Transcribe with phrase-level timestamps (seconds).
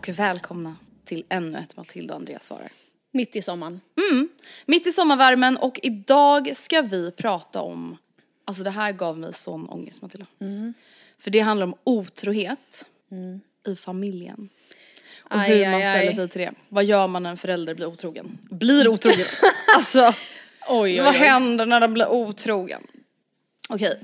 [0.00, 2.68] Och välkomna till ännu ett Matilda och Andreas svarar.
[3.12, 3.80] Mitt i sommaren.
[4.66, 7.96] Mitt i sommarvärmen och idag ska vi prata om,
[8.44, 10.26] alltså det här gav mig sån ångest Matilda.
[10.40, 10.74] Mm.
[11.18, 12.88] För det handlar om otrohet
[13.66, 14.48] i familjen.
[15.18, 16.14] Och Aj, hur man aj, ställer aj.
[16.14, 16.52] sig till det.
[16.68, 18.38] Vad gör man när en förälder blir otrogen?
[18.50, 19.26] Blir otrogen!
[19.76, 20.00] alltså,
[20.68, 22.86] Oj, oj, vad händer när de blir otrogen?
[23.68, 24.00] Okej.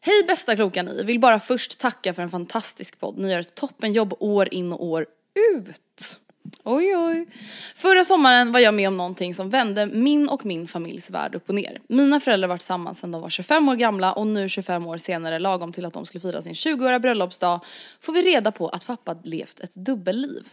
[0.00, 3.18] Hej bästa kloka ni, vill bara först tacka för en fantastisk podd.
[3.18, 6.20] Ni gör ett toppenjobb år in och år ut.
[6.64, 7.26] Oj oj.
[7.74, 11.48] Förra sommaren var jag med om någonting som vände min och min familjs värld upp
[11.48, 11.80] och ner.
[11.88, 15.38] Mina föräldrar var tillsammans sedan de var 25 år gamla och nu 25 år senare,
[15.38, 17.60] lagom till att de skulle fira sin 20-åriga bröllopsdag,
[18.00, 20.48] får vi reda på att pappa levt ett dubbelliv.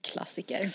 [0.00, 0.70] Klassiker.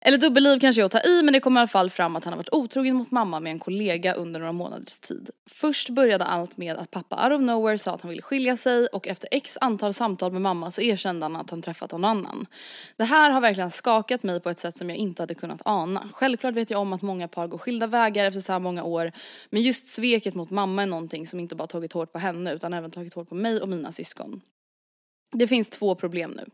[0.00, 2.24] Eller dubbelliv kanske är att ta i men det kommer i alla fall fram att
[2.24, 5.30] han har varit otrogen mot mamma med en kollega under några månaders tid.
[5.50, 8.86] Först började allt med att pappa out of nowhere sa att han ville skilja sig
[8.86, 12.46] och efter x antal samtal med mamma så erkände han att han träffat någon annan.
[12.96, 16.08] Det här har verkligen skakat mig på ett sätt som jag inte hade kunnat ana.
[16.12, 19.12] Självklart vet jag om att många par går skilda vägar efter så här många år
[19.50, 22.74] men just sveket mot mamma är någonting som inte bara tagit hårt på henne utan
[22.74, 24.40] även tagit hårt på mig och mina syskon.
[25.32, 26.46] Det finns två problem nu.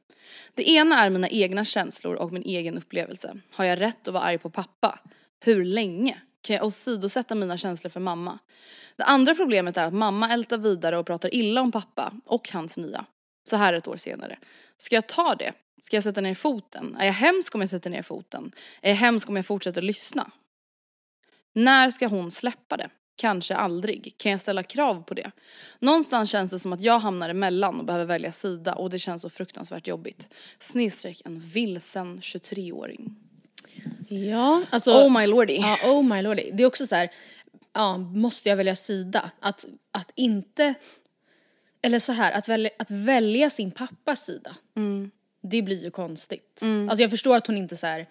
[0.55, 3.37] Det ena är mina egna känslor och min egen upplevelse.
[3.53, 4.99] Har jag rätt att vara arg på pappa?
[5.45, 6.21] Hur länge?
[6.43, 8.39] Kan jag åsidosätta mina känslor för mamma?
[8.97, 12.77] Det andra problemet är att mamma ältar vidare och pratar illa om pappa och hans
[12.77, 13.05] nya.
[13.49, 14.39] Så här ett år senare.
[14.77, 15.53] Ska jag ta det?
[15.83, 16.97] Ska jag sätta ner foten?
[16.97, 18.53] Är jag hemsk om jag sätter ner foten?
[18.81, 20.31] Är jag hemsk om jag fortsätter lyssna?
[21.53, 22.89] När ska hon släppa det?
[23.17, 24.15] Kanske aldrig.
[24.17, 25.31] Kan jag ställa krav på det?
[25.79, 29.23] Någonstans känns det som att jag hamnar emellan och behöver välja sida och det känns
[29.23, 30.29] så fruktansvärt jobbigt.
[30.59, 33.17] Snedstreck en vilsen 23-åring.
[34.09, 34.91] Ja, alltså.
[34.91, 35.55] Oh my lordy.
[35.55, 36.51] Ja, oh my lordy.
[36.53, 37.11] Det är också så här,
[37.73, 39.31] ja, måste jag välja sida?
[39.41, 40.75] Att, att inte,
[41.83, 44.57] eller så här, att välja, att välja sin pappas sida.
[44.77, 45.11] Mm.
[45.43, 46.61] Det blir ju konstigt.
[46.63, 48.07] Alltså jag förstår att hon inte så här.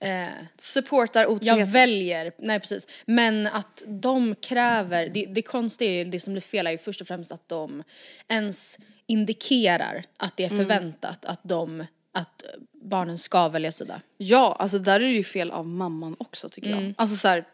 [0.00, 0.26] Eh,
[0.56, 1.72] Supportar jag otroheten.
[1.72, 2.86] väljer, nej precis.
[3.06, 6.78] Men att de kräver, det, det konstiga är ju, det som blir fel är ju
[6.78, 7.82] först och främst att de
[8.28, 10.58] ens indikerar att det är Mm.
[10.66, 14.00] förväntat att de, att barnen ska välja sida.
[14.16, 16.84] Ja, alltså där är det ju fel av mamman också tycker Mm.
[16.84, 16.94] jag.
[16.98, 17.44] Alltså så här,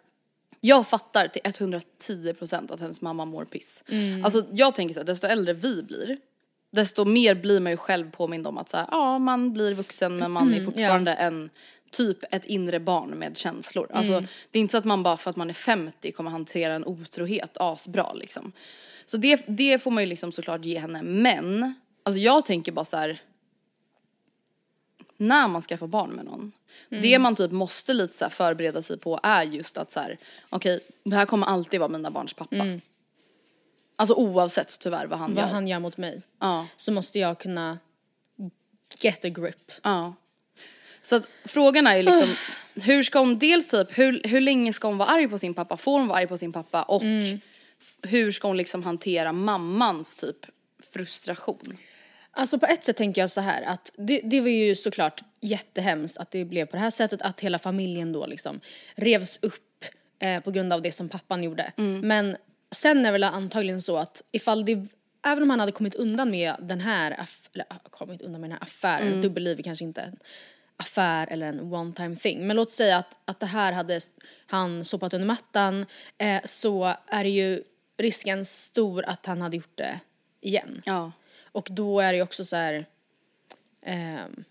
[0.61, 3.85] jag fattar till 110% att hennes mamma mår piss.
[3.89, 4.25] Mm.
[4.25, 6.17] Alltså jag tänker så här, desto äldre vi blir,
[6.73, 10.17] desto mer blir man ju själv påmind om att så här, ja man blir vuxen
[10.17, 11.51] men man är fortfarande en
[11.95, 13.91] typ ett inre barn med känslor.
[13.93, 16.75] Alltså det är inte så att man bara för att man är 50 kommer hantera
[16.75, 18.53] en otrohet asbra liksom.
[19.05, 22.85] Så det, det får man ju liksom såklart ge henne men, alltså jag tänker bara
[22.85, 23.21] så här
[25.17, 26.53] när man skaffar barn med någon.
[26.89, 30.19] Det man typ måste lite så förbereda sig på är just att så här,
[30.51, 32.81] okej det här kommer alltid vara mina barns pappa.
[33.97, 35.51] Alltså oavsett tyvärr vad han Vad gör.
[35.51, 36.23] han gör mot mig.
[36.41, 36.67] Ja.
[36.77, 37.79] Så måste jag kunna
[39.01, 39.73] get a grip.
[39.83, 40.15] Ja.
[41.05, 42.29] Så att frågan är ju liksom,
[42.75, 45.77] hur ska hon dels typ, hur, hur länge ska hon vara arg på sin pappa?
[45.77, 46.83] Får hon vara arg på sin pappa?
[46.83, 47.03] Och
[47.81, 50.37] f- hur ska hon liksom hantera mammans typ
[50.93, 51.79] frustration?
[52.31, 56.19] Alltså på ett sätt tänker jag så här att det, det var ju såklart jättehemskt
[56.19, 58.61] att det blev på det här sättet, att hela familjen då liksom
[58.95, 59.85] revs upp
[60.19, 61.73] eh, på grund av det som pappan gjorde.
[62.01, 62.37] Men
[62.75, 64.87] sen är det väl antagligen så att ifall det,
[65.27, 68.57] även om han hade kommit undan med den här, eller ah, kommit undan med den
[68.57, 70.13] här affären, dubbelliv är kanske inte
[70.77, 74.01] affär eller en one time thing, men låt säga att, att det här hade
[74.47, 75.87] han sopat under mattan,
[76.19, 77.63] eh, så är det ju
[77.97, 80.01] risken stor att han hade gjort det
[80.41, 80.83] igen.
[80.85, 81.13] Ja.
[81.53, 82.87] Och då är det ju också så här,
[83.83, 84.45] ehm,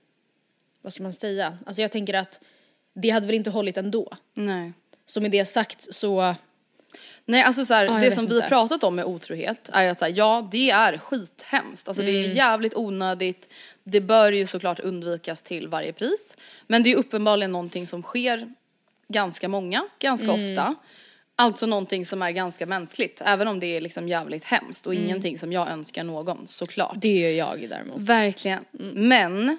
[0.82, 1.58] vad ska man säga?
[1.66, 2.42] Alltså jag tänker att
[2.94, 4.14] det hade väl inte hållit ändå.
[4.34, 4.74] Nej.
[5.06, 6.36] Så med det sagt så,
[7.26, 8.48] Nej alltså så här, jag det som vi inte.
[8.48, 11.88] pratat om med otrohet är att så här, ja det är skithemskt.
[11.88, 12.38] Alltså det är Mm.
[12.38, 13.54] jävligt onödigt.
[13.84, 16.38] Det bör ju såklart undvikas till varje pris.
[16.68, 18.54] Men det är uppenbarligen någonting som sker
[19.08, 20.44] ganska många, ganska Mm.
[20.52, 20.76] ofta.
[21.36, 23.22] Alltså någonting som är ganska mänskligt.
[23.26, 26.92] Även om det är liksom jävligt hemskt och ingenting som jag önskar någon såklart.
[26.92, 27.00] Mm.
[27.00, 28.02] det gör jag däremot.
[28.02, 28.66] Verkligen.
[28.94, 29.58] Men,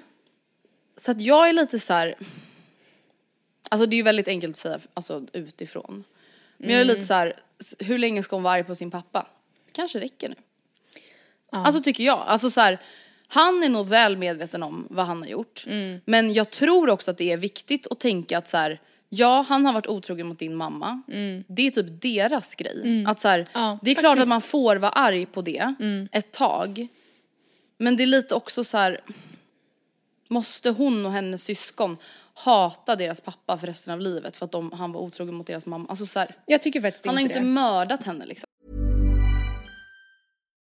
[0.97, 2.15] så att jag är lite så här.
[3.69, 6.03] Alltså det är ju väldigt enkelt att säga alltså, utifrån.
[6.57, 7.33] Men jag är lite så här,
[7.79, 9.27] hur länge ska hon vara arg på sin pappa?
[9.71, 10.35] Kanske räcker nu.
[11.51, 12.19] Alltså tycker jag.
[12.19, 12.79] Alltså så här,
[13.27, 15.65] han är nog väl medveten om vad han har gjort.
[16.05, 19.65] Men jag tror också att det är viktigt att tänka att så här, ja han
[19.65, 21.01] har varit otrogen mot din mamma.
[21.47, 23.05] Det är typ deras grej.
[23.07, 25.73] Att så här, Ja, det är klart att man får vara arg på det
[26.11, 26.87] ett tag.
[27.77, 29.01] Men det är lite också så här.
[30.27, 31.97] Måste hon och hennes syskon
[32.37, 35.65] hata deras pappa för resten av livet för att de, han var otrogen mot deras
[35.65, 35.85] mamma?
[35.89, 37.45] Alltså så här, Jag tycker faktiskt han har inte det.
[37.45, 38.44] mördat henne liksom.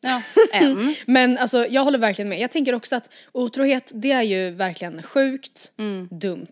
[0.00, 0.94] Ja, en.
[1.06, 2.40] Men alltså jag håller verkligen med.
[2.40, 5.72] Jag tänker också att otrohet det är ju verkligen sjukt
[6.10, 6.46] dumt.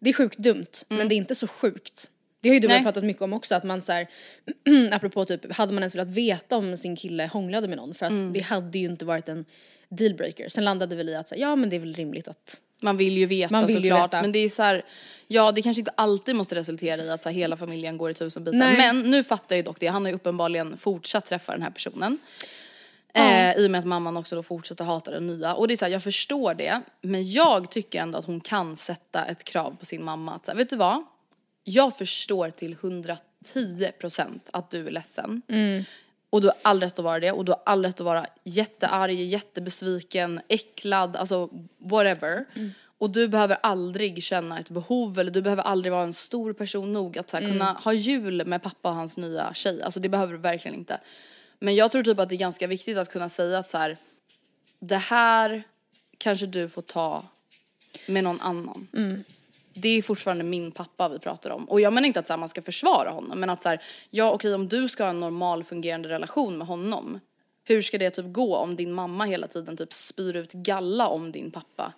[0.00, 2.10] Det är sjukt dumt men det är inte så sjukt.
[2.40, 4.06] Det har ju du och jag pratat mycket om också att man så här,
[4.92, 8.34] apropå typ hade man ens velat veta om sin kille hånglade med någon för att
[8.34, 9.44] det hade ju inte varit en
[9.88, 10.48] dealbreaker.
[10.48, 12.96] Sen landade vi väl i att säga, ja men det är väl rimligt att Man
[12.96, 14.08] vill ju veta Man vill ju såklart.
[14.14, 14.22] veta.
[14.22, 14.84] Men det är så här,
[15.26, 18.14] ja det kanske inte alltid måste resultera i att så här, hela familjen går i
[18.14, 18.58] tusen bitar.
[18.58, 18.76] Nej.
[18.76, 21.70] Men nu fattar jag ju dock det, han har ju uppenbarligen fortsatt träffa den här
[21.70, 22.18] personen.
[23.16, 25.54] Eh, I och med att mamman också då fortsätter hata den nya.
[25.54, 26.80] Och det är så här, jag förstår det.
[27.02, 30.34] Men jag tycker ändå att hon kan sätta ett krav på sin mamma.
[30.34, 31.04] Att så här, vet du vad?
[31.64, 35.42] Jag förstår till 110% att du är ledsen.
[36.30, 38.26] Och du har all rätt att vara det och du har all rätt att vara
[38.44, 42.44] jättearg, jättebesviken, äcklad, alltså whatever.
[42.98, 46.92] Och du behöver aldrig känna ett behov eller du behöver aldrig vara en stor person
[46.92, 49.82] nog att så här, kunna ha jul med pappa och hans nya tjej.
[49.82, 51.00] Alltså det behöver du verkligen inte.
[51.58, 53.96] Men jag tror typ att det är ganska viktigt att kunna säga att så här,
[54.78, 55.62] det här
[56.18, 57.24] kanske du får ta
[58.06, 58.88] med någon annan.
[59.74, 61.64] Det är fortfarande min pappa vi pratar om.
[61.64, 63.82] Och jag menar inte att så här, man ska försvara honom men att så här,
[64.10, 67.20] ja okej om du ska ha en normal fungerande relation med honom.
[67.64, 71.32] Hur ska det typ gå om din mamma hela tiden typ spyr ut galla om
[71.32, 71.92] din pappa?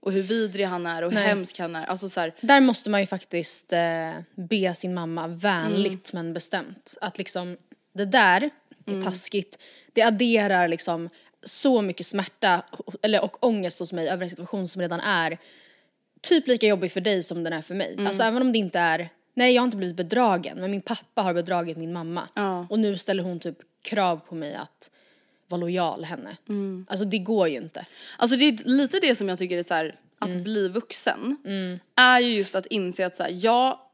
[0.00, 1.86] Och hur vidrig han är och hur hemsk han är.
[1.86, 6.94] Alltså så här, Där måste man ju faktiskt eh, be sin mamma vänligt men bestämt.
[7.00, 7.56] Att liksom,
[7.92, 8.50] det där
[8.86, 9.58] är taskigt.
[9.92, 11.08] Det adderar liksom
[11.42, 12.62] så mycket smärta
[13.02, 15.38] eller, och ångest hos mig över en situation som redan är
[16.20, 17.96] typ lika jobbig för dig som den är för mig.
[18.06, 21.22] Alltså även om det inte är, nej jag har inte blivit bedragen men min pappa
[21.22, 22.28] har bedragit min mamma.
[22.34, 22.66] Ja.
[22.70, 24.90] Och nu ställer hon typ krav på mig att
[25.48, 26.36] vara lojal henne.
[26.88, 27.86] Alltså det går ju inte.
[28.16, 31.36] Alltså det är lite det som jag tycker är så här, att bli vuxen
[31.94, 33.87] är ju just att inse att så här, ja,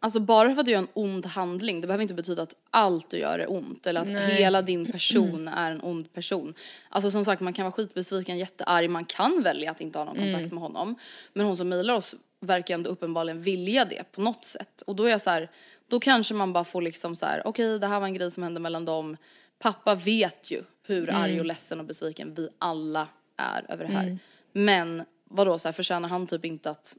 [0.00, 3.10] alltså bara för att du gör en ond handling det behöver inte betyda att allt
[3.10, 6.54] du gör är ont eller att hela din person är en ond person.
[6.88, 10.16] Alltså som sagt man kan vara skitbesviken, jättearg, man kan välja att inte ha någon
[10.16, 10.94] kontakt med honom.
[11.32, 15.04] Men hon som mejlar oss verkar ändå uppenbarligen vilja det på något sätt och då
[15.04, 15.50] är jag så här,
[15.88, 18.42] då kanske man bara får liksom så här, okej det här var en grej som
[18.42, 19.16] hände mellan dem.
[19.58, 24.18] Pappa vet ju hur arg och ledsen och besviken vi alla är över det här.
[24.52, 26.96] Men vadå så här, förtjänar han typ inte att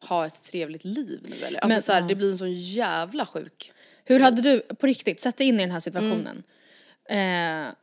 [0.00, 1.60] ha ett trevligt liv nu eller?
[1.60, 3.72] Alltså Men- så här, det blir en sån jävla sjuk.
[4.04, 6.42] Hur hade du, på riktigt, sätt dig in i den här situationen.
[7.04, 7.74] Eh,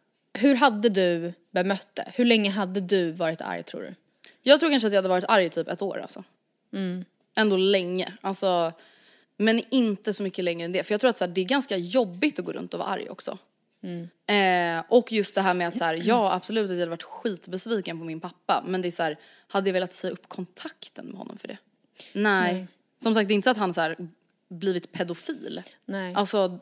[0.42, 2.12] hur hade du bemött det?
[2.14, 3.96] Hur länge hade du varit arg tror du?
[4.44, 6.24] Jag tror kanske att jag hade varit arg typ ett år alltså.
[7.36, 8.14] Ändå länge.
[8.22, 8.72] Alltså,
[9.38, 10.84] men inte så mycket längre än det.
[10.84, 12.90] För jag tror att så här, det är ganska jobbigt att gå runt och vara
[12.90, 13.38] arg också.
[14.34, 17.04] Eh, och just det här med att så här, ja absolut att jag hade varit
[17.04, 19.18] skitbesviken på min pappa men det är så här,
[19.48, 21.58] hade jag velat säga upp kontakten med honom för det?
[22.14, 22.68] Nej.
[22.98, 23.96] Som sagt det är inte så att han så här
[24.50, 25.62] blivit pedofil.
[25.86, 26.14] Nej.
[26.16, 26.60] Alltså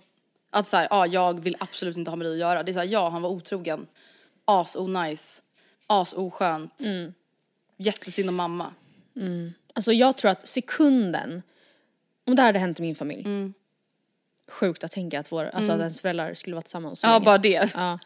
[0.50, 2.64] att så här, ja jag vill absolut inte ha med det att göra.
[2.64, 3.88] Det är så här, ja han var otrogen,
[4.46, 5.42] as onajs,
[5.88, 6.84] as oskönt,
[7.78, 8.74] jättesynd om mamma.
[9.74, 11.42] Alltså jag tror att sekunden,
[12.26, 13.54] om det här hade hänt i min familj.
[14.54, 17.26] Sjukt att tänka att, vår, alltså att ens föräldrar skulle vara tillsammans så Ja länge.
[17.26, 17.74] bara det.
[17.76, 18.00] Ja.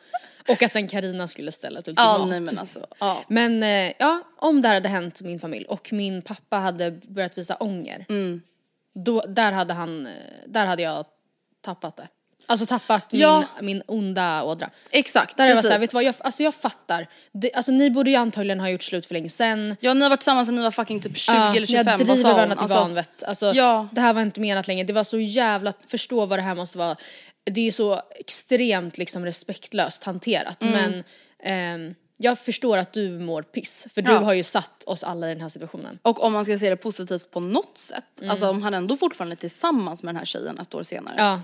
[0.48, 2.20] Och att sen Karina skulle ställa ett ultimat.
[2.20, 3.24] Ja nej men alltså, ja.
[3.28, 7.38] Men eh, ja, om det här hade hänt min familj och min pappa hade börjat
[7.38, 8.06] visa ånger.
[8.10, 8.42] Mm.
[8.96, 10.12] Då, där hade han, eh,
[10.48, 11.06] där hade jag
[11.62, 12.08] tappat det.
[12.50, 13.44] Alltså tappat Ja.
[13.60, 14.70] min, min onda ådra.
[14.92, 15.68] Exakt, Där det var precis.
[15.68, 17.08] såhär, vet du vad, jag, alltså jag fattar.
[17.32, 19.76] Det, alltså ni borde ju antagligen ha gjort slut för länge sen.
[19.80, 21.98] Ja ni har varit tillsammans sedan ni var fucking typ 20 Ja, eller 25, jag
[21.98, 22.36] vad driver sa hon?
[22.36, 23.24] varandra till Alltså, vanvett.
[23.24, 23.88] Alltså, Ja.
[23.92, 24.84] Det här var inte menat längre.
[24.84, 26.96] Det var så jävla, förstå vad det här måste vara.
[27.52, 30.64] Det är så extremt liksom respektlöst hanterat.
[30.64, 30.74] Mm.
[30.74, 31.04] Men
[31.44, 33.88] ehm, jag förstår att du mår piss.
[33.94, 34.20] För du Ja.
[34.20, 36.00] har ju satt oss alla i den här situationen.
[36.02, 39.34] Och om man ska se det positivt på något sätt, alltså om han ändå fortfarande
[39.34, 41.16] är tillsammans med den här tjejen ett år senare.
[41.18, 41.42] Ja.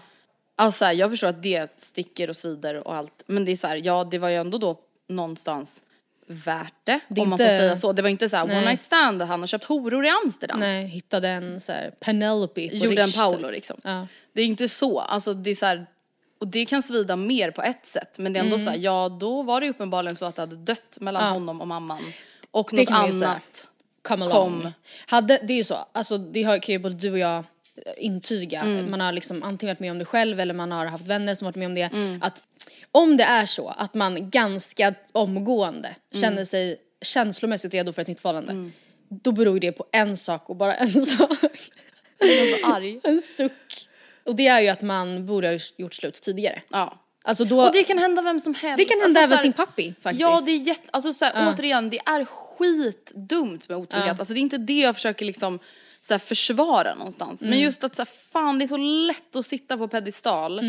[0.56, 3.56] Alltså så här, jag förstår att det sticker och svider och allt, men det är
[3.56, 4.80] så här, ja det var ju ändå då
[5.10, 5.82] någonstans
[6.28, 7.94] värt det, Det om man inte- får säga så.
[7.94, 10.60] Det var inte så här one night stand, han har köpt horor i Amsterdam.
[10.60, 13.78] Nej, hittade en så här Penelope på Gjorde en Paolo liksom.
[13.84, 14.08] Ja.
[14.34, 15.86] Det är inte så, alltså det är så här,
[16.40, 19.10] och det kan svida mer på ett sätt men det är ändå så här, ja
[19.20, 21.34] då var det uppenbarligen så att det hade dött mellan Mm.
[21.34, 21.40] Ja.
[21.40, 22.00] honom och mamman.
[22.52, 23.70] Och något annat.
[24.32, 24.72] Kom.
[25.08, 27.44] Hade, det är ju så, alltså det har, kan ju både du och jag
[27.98, 28.62] intyga.
[28.62, 28.92] Mm.
[28.92, 31.46] Man har liksom antingen varit med om det själv eller man har haft vänner som
[31.46, 31.90] varit med om det.
[31.94, 32.22] Mm.
[32.22, 32.44] Att
[32.92, 36.22] om det är så att man ganska omgående Mm.
[36.22, 38.72] känner sig känslomässigt redo för ett nytt förhållande.
[39.10, 41.32] Då beror det på en sak och bara en sak.
[43.04, 43.88] en suck.
[44.26, 46.62] Och det är ju att man borde ha gjort slut tidigare.
[46.70, 47.00] Ja.
[47.26, 48.78] Alltså då, Och det kan hända vem som helst.
[48.78, 50.22] det kan hända Alltså, även här- sin pappi faktiskt.
[50.22, 54.20] Ja det är jätte, alltså så här, återigen det är skitdumt med otrygghet.
[54.20, 55.60] Alltså det är inte det jag försöker liksom
[56.08, 57.42] så här, försvara någonstans.
[57.42, 57.50] Mm.
[57.50, 60.62] Men just att så här, fan det är så lätt att sitta på pedestal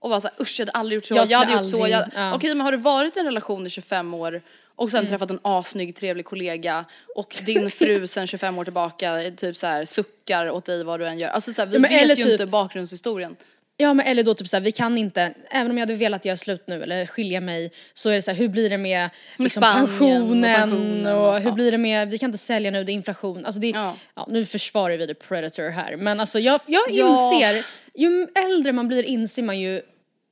[0.00, 1.20] och vara så här, usch jag hade aldrig gjort så, Mm.
[1.30, 1.76] Jag jag, hade skulle gjort så.
[1.76, 2.22] aldrig- Jag...
[2.22, 2.26] ja.
[2.26, 2.34] Mm.
[2.34, 4.42] Okej men har du varit i en relation i 25 år
[4.76, 6.84] och sen träffat en asnygg trevlig kollega
[7.16, 11.06] och din fru sen 25 år tillbaka typ så här suckar åt dig vad du
[11.06, 11.28] än gör.
[11.28, 13.36] Alltså så här, vi Ja, vet ju typ- inte bakgrundshistorien.
[13.78, 16.36] Ja men eller då typ såhär, vi kan inte, även om jag hade velat göra
[16.36, 19.82] slut nu eller skilja mig så är det såhär, hur blir det med liksom, Spanien
[19.82, 21.54] och pensionen pensionen och, och- hur ja.
[21.54, 23.44] blir det med, vi kan inte sälja nu, det är inflation.
[23.44, 23.96] Alltså det, ja.
[24.14, 24.26] Ja.
[24.30, 27.10] nu försvarar vi the predator här men alltså jag, jag Ja.
[27.32, 29.80] inser, ju äldre man blir inser man ju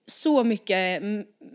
[0.06, 1.02] så mycket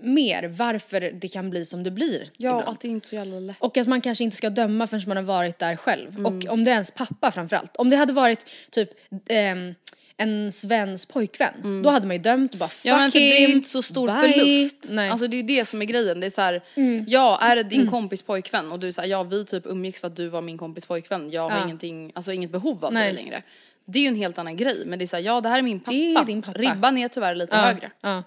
[0.01, 2.29] mer varför det kan bli som det blir.
[2.37, 2.67] Ja ibland.
[2.75, 3.55] att det är inte så jävla lätt.
[3.59, 6.09] Och att man kanske inte ska döma förrän man har varit där själv.
[6.09, 6.25] Mm.
[6.25, 7.75] Och om det är ens pappa framförallt.
[7.77, 8.89] Om det hade varit typ
[9.29, 9.75] ehm,
[10.19, 12.97] en Svens pojkvän, då hade man ju dömt och bara fuck Mm.
[12.97, 14.15] Ja men för him, det är inte så stor bye.
[14.33, 14.87] förlust.
[14.89, 15.05] Nej.
[15.05, 15.11] Mm.
[15.11, 16.19] Alltså det är ju det som är grejen.
[16.19, 16.61] Det är så här,
[17.07, 20.15] ja är det din kompis pojkvän och du säger ja vi typ umgicks för att
[20.15, 21.29] du var min kompis pojkvän.
[21.29, 21.63] Jag har Ja.
[21.63, 23.43] ingenting, alltså inget behov av dig längre.
[23.85, 25.57] Det är ju en helt annan grej men det är så här, ja det här
[25.57, 25.91] är min pappa.
[25.91, 26.59] Det är din pappa.
[26.59, 27.91] Ribban är tyvärr lite ja, högre.
[28.01, 28.23] Ja.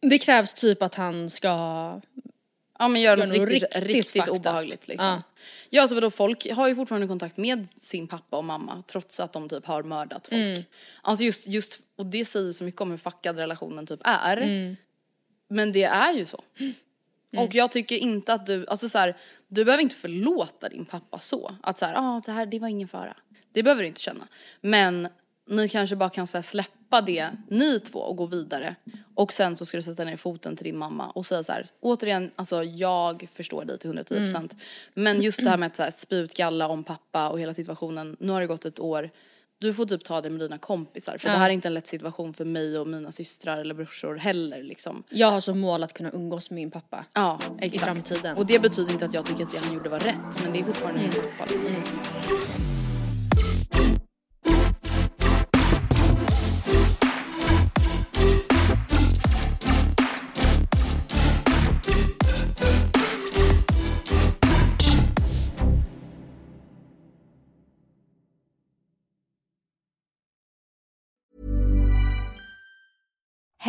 [0.00, 2.00] Det krävs typ att han ska...
[2.78, 5.08] Ja men gör Gör något något riktigt, riktigt riktigt, obehagligt liksom.
[5.08, 5.22] Ja.
[5.70, 9.32] Ja alltså vadå folk har ju fortfarande kontakt med sin pappa och mamma trots att
[9.32, 10.40] de typ har mördat folk.
[10.40, 10.62] Mm.
[11.02, 14.36] Alltså just, just, och det säger så mycket om hur fuckad relationen typ är.
[14.36, 14.76] Mm.
[15.48, 16.42] Men det är ju så.
[17.36, 19.16] Och jag tycker inte att du, alltså så här,
[19.48, 21.54] du behöver inte förlåta din pappa så.
[21.62, 23.16] Att så här, ah, det här det var ingen fara.
[23.52, 24.28] Det behöver du inte känna.
[24.60, 25.08] Men
[25.48, 28.74] ni kanske bara kan så släppa det, ni två, och gå vidare.
[29.14, 31.64] Och sen så ska du sätta ner foten till din mamma och säga så här,
[31.80, 34.56] återigen, alltså jag förstår dig till 110%.
[34.94, 37.54] Men just det här med att så här, spy ut galla om pappa och hela
[37.54, 39.10] situationen, nu har det gått ett år.
[39.60, 41.86] Du får typ ta det med dina kompisar för det här är inte en lätt
[41.86, 45.02] situation för mig och mina systrar eller brorsor heller liksom.
[45.10, 47.04] Jag har som mål att kunna umgås med min pappa.
[47.12, 47.84] Ja, exakt.
[47.84, 48.36] framtiden.
[48.36, 50.58] Och det betyder inte att jag tycker att det han gjorde var rätt, men det
[50.58, 52.87] är fortfarande min pappa liksom.